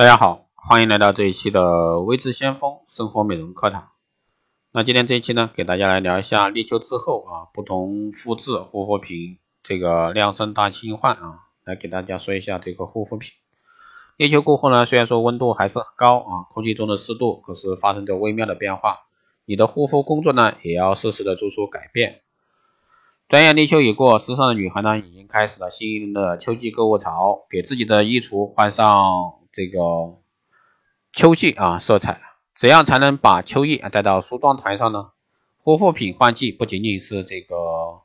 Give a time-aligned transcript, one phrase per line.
[0.00, 3.90] 大家好，欢迎来到这一期的微智先锋生活美容课堂。
[4.72, 13.32] 那今天这一期呢，给大家来聊一下立秋之后啊，不同肤质护肤品这个量身大新换啊，来给大家说一下这个护肤品。
[14.16, 19.00] 立秋过后呢，虽然说温度还是很高啊，空气中的湿度可是发生着微妙的变化，
[19.44, 22.22] 你的护肤工作呢，也要适时的做出改变。
[23.28, 29.78] 转眼立秋已过，时尚的女孩呢，已经开始了新一轮的秋季购物潮，给自己的衣橱换上这个
[31.12, 32.22] 秋季啊色彩。
[32.52, 35.12] 怎样才能把秋意带到梳妆台上呢？
[35.56, 38.02] 护肤品换季不仅仅是这个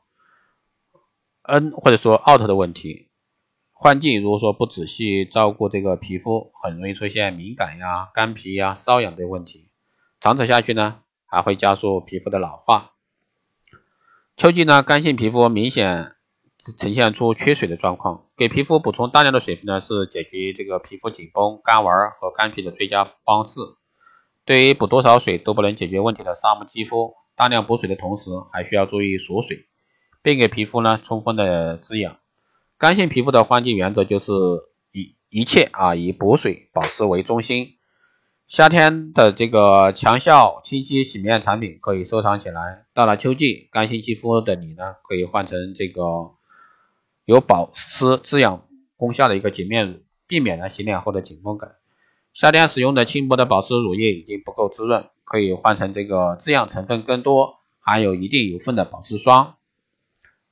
[1.42, 3.10] N 或者说 out 的问题，
[3.74, 9.68] 换季如果说不仔细照顾这个皮肤，很容易出现敏感呀、干皮呀、瘙痒的问题，
[10.22, 12.94] 长此下去呢，还会加速皮肤的老化。
[14.38, 16.15] 秋季呢，干性皮肤明显
[16.72, 23.60] 呈现出缺水的状况，给皮肤补充大量的水分呢，是解决这个皮肤紧绷、干纹和干皮的最佳方式。
[24.46, 29.66] 对于补多少水都不能解决问题的沙漠肌肤，大量补水的同时，还需要注意锁水，
[30.22, 32.18] 并给皮肤呢充分的滋养。
[32.78, 34.32] 干性皮肤的换季原则就是
[34.92, 37.78] 以一切啊以补水保湿为中心。
[38.48, 42.86] 夏天的这个强效清晰洗面产品可以收藏起来。
[42.94, 46.35] 到了秋季，干性肌肤的你呢，可以换成这个
[47.26, 48.66] 有保湿滋养
[48.98, 51.76] 功效的一个洁面乳，避免了洗脸后的紧绷感。
[52.34, 59.56] 夏天使用的轻薄的保湿乳液已经不够滋润，可以换成这个滋养成分更多、含有一定油分的保湿霜，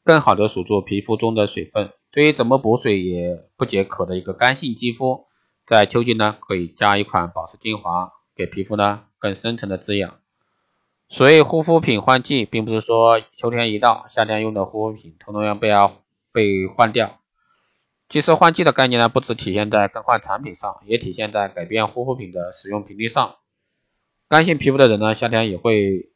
[0.04, 1.92] 更好的锁住皮肤中的水分。
[2.12, 5.26] 对于怎么补水也不解渴的一个干性肌肤。
[5.66, 10.20] 在秋季呢，可以加一款保湿精华，给皮肤呢更深层的滋养。
[11.08, 15.94] 所以护肤品换季，并不是说秋天一到，夏天用的护肤品统统要被要
[16.34, 17.20] 被换掉。
[18.10, 23.38] 其实换季的概念呢，不只体现在更换产品上，也体现在改变护肤品的使用频率上。
[24.28, 26.12] 干性皮肤的人呢，夏天也会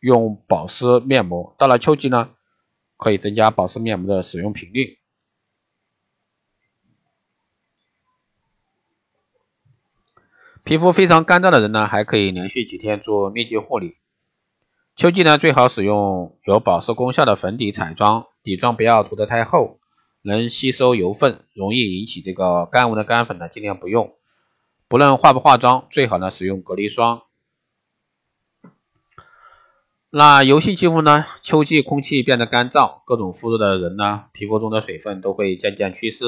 [0.00, 2.30] 用保湿面膜，到了秋季呢，
[2.96, 4.98] 可以增加保湿面膜的使用频率。
[10.62, 13.96] 皮肤非常干燥的人呢，还可以连续几天做密集护理。
[14.94, 19.80] 秋季呢，最好使用有保湿功效的粉底彩妆，底妆不要涂得太厚，
[20.22, 24.14] 能吸收油分，容易引起这个干纹的干粉呢，尽量不用。
[24.88, 27.22] 不论化不化妆，最好呢使用隔离霜。
[30.10, 36.24] 那油性肌肤呢，秋季空气变得干燥，各种肤质的人呢，皮肤中的水分都会渐渐缺失。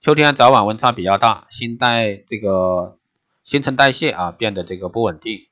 [0.00, 2.98] 秋天早晚温差比较大，新带这个。
[3.44, 5.48] 新陈代谢啊变得这个不稳定，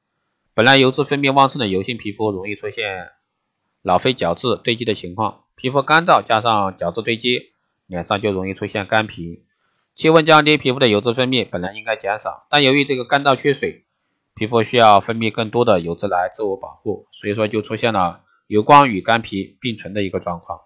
[0.55, 3.11] 本来油脂分泌旺盛的油性皮肤容易出现
[3.83, 7.53] 老废角质堆积的情况，皮肤干燥加上角质堆积，
[7.87, 9.45] 脸上就容易出现干皮。
[9.95, 13.85] 气温降低，皮肤的油脂分泌本来应该减少，但由于这个干燥缺水，
[14.35, 20.63] 皮肤需要分泌更多的油脂来自我保护，所以说就出现了油光与干皮并存的一个状况。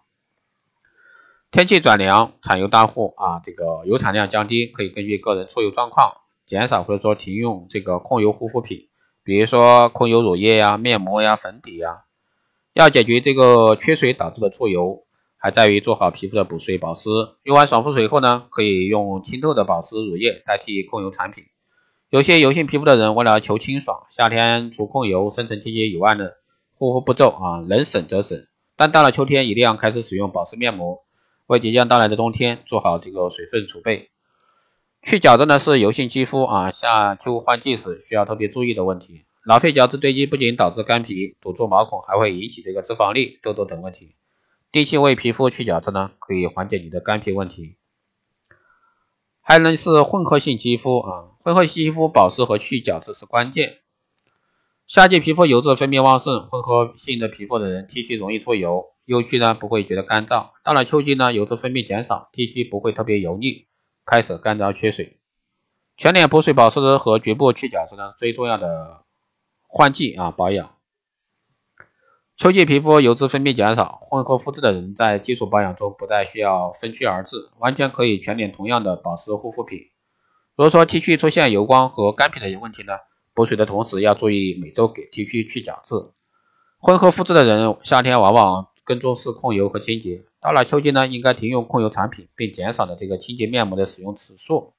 [1.50, 6.18] 天气转凉，产油大户啊，这个油产量降低，可以根据个人出油状况。
[6.46, 8.86] 减少或者说停用这个控油护肤品，
[9.24, 12.04] 比如说控油乳液呀、面膜呀、粉底呀。
[12.74, 15.04] 要解决这个缺水导致的出油，
[15.38, 17.08] 还在于做好皮肤的补水保湿。
[17.44, 21.44] 用完爽肤水后呢，可以用清透的保湿乳液代替控油产品。
[22.10, 26.30] 有些油性皮肤的人为了求清爽，夏天除控油、深层清洁以外呢，
[26.74, 28.44] 护肤步骤啊能省则省。
[28.76, 31.04] 但到了秋天，一定要开始使用保湿面膜，
[31.46, 34.10] 为即将到来的冬天做好这个水分储备。
[35.02, 39.26] 去角质呢是油性肌肤啊夏秋换季时需要特别注意的问题。
[39.44, 44.14] 老废角质堆积不仅导致干皮、堵住毛孔，还会引起这个脂肪粒、痘痘等问题。
[44.72, 47.76] 定期为皮肤去角质呢，可以缓解你的干皮问题。
[49.40, 53.80] 还能是混合性肌肤啊，混合性肌肤保湿和去角质是关键。
[54.86, 60.50] 夏季皮肤油脂分泌旺盛，混合性的皮肤的人 T 区容易出油，油区呢不会觉得干燥。
[60.62, 63.66] 到了秋季呢，油脂分泌减少，T 区不会特别油腻。
[64.06, 65.18] 开始干燥缺水，
[65.96, 69.04] 全脸补水保湿和局部去角质呢是最重要的
[69.76, 70.76] 换季啊保养。
[72.36, 79.80] 秋季皮肤油脂分泌减少，混合肤质的人在基础保养中不再需要分区而治，完全可以全脸同样的保湿护肤品。
[80.54, 82.92] 如果说 T 区出现油光和干皮的问题呢，
[83.34, 85.96] 补水的同时要注意每周给 T 区去角质。
[86.78, 90.22] 混合肤质的人夏天往往更重视控油和清洁。
[90.40, 94.74] 到了秋季呢，应该停用控油产品，并减少了这个清洁面膜的使用次数，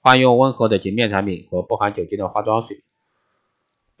[0.00, 2.84] 换用温和的洁面产品和不含酒精的化妆水。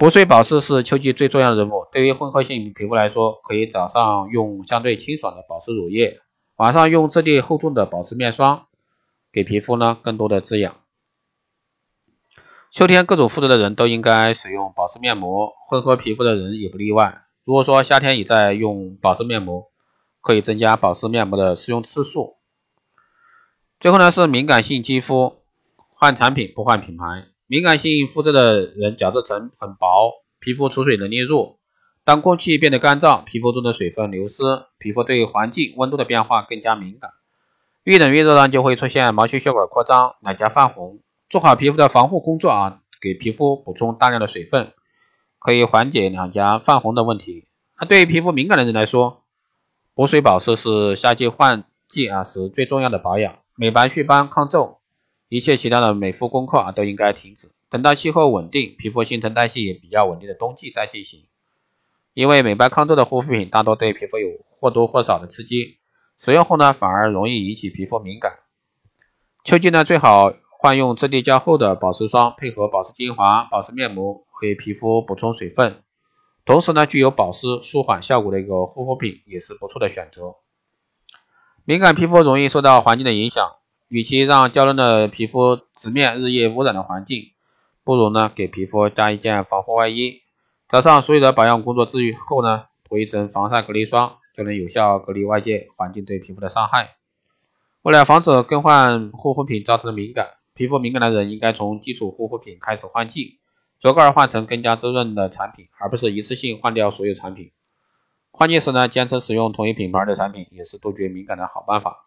[0.02, 1.86] 补水保湿是秋季最重要的任务。
[1.92, 6.18] 对于混合性皮肤来说，可以早上用相对清爽的保湿乳液，
[6.56, 8.66] 晚上用质地厚重的保湿面霜，
[9.30, 10.74] 给皮肤呢更多的滋养。
[12.72, 17.22] 秋天各种肤质的人都应该使用保湿面膜，混合皮肤的人也不例外。
[17.44, 19.70] 如果说夏天也在用保湿面膜，
[20.20, 22.34] 可以增加保湿面膜的使用次数。
[23.78, 25.36] 最后呢是敏感性肌肤，
[25.90, 27.28] 换产品不换品牌。
[27.46, 31.58] 敏感性肤质的人角质层很薄，皮肤储水能力弱。
[32.04, 34.42] 当空气变得干燥，皮肤中的水分流失，
[34.78, 37.10] 皮肤对环境温度的变化更加敏感。
[37.84, 41.00] 越冷越热呢，就会出现毛细血管扩张、脸颊泛红。
[41.30, 44.72] 做好皮肤的防护工作啊，给皮肤补充大量的水分，
[45.38, 47.46] 可以缓解两颊泛红的问题。
[47.80, 49.22] 那对于皮肤敏感的人来说，
[49.94, 53.38] 补水保湿是夏季换季啊时最重要的保养。
[53.56, 54.81] 美白祛斑抗皱，
[55.32, 61.24] 一切其他的美肤功课啊都应该停止，等到气候稳定、皮肤新陈代谢也比较稳定的冬季再进行。
[62.12, 65.78] 因为美白抗皱的护肤品大多对皮肤有或多或少的刺激，
[66.18, 68.40] 使用后呢反而容易引起皮肤敏感。
[69.42, 70.34] 秋季呢最好。
[70.64, 75.82] 换用质地较厚的保湿霜，配合保湿精华、保湿面膜，给皮肤补充水分，
[76.44, 80.36] 同时呢具有保湿舒缓效果的一个护肤品也是不错的选择。
[81.64, 83.56] 敏感皮肤容易受到环境的影响，
[83.92, 87.32] 与其让娇嫩的皮肤直面日夜污染的环境，
[87.84, 90.22] 不如呢给皮肤加一件防护外衣。
[90.66, 96.96] 早上所有的保养工作之后呢，涂一层防晒隔离霜，就能有效隔离外界环境对皮肤的伤害。
[97.82, 103.40] 为了防止更换护肤品造成的敏感，皮肤敏感的人应该从基础护肤品开始换季，
[103.78, 107.50] 逐个换成更加滋润的产品，而不是一次性换掉所有产品。
[108.30, 112.06] 换季时呢，坚持使用同一品牌的产品，也是杜绝敏感的好办法。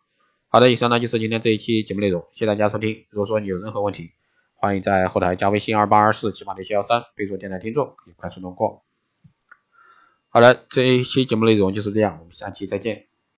[0.56, 3.08] 好的，以上呢就是今天这一期节目内容，谢谢大家收听。
[3.10, 4.12] 如果说你有任何问题，
[4.54, 8.86] 欢迎在后台加微信二八二四七八六七幺三，备注电台听众，可以快速通过。
[10.30, 13.08] 好了，这一期节目内容就是这样，我们下期再见。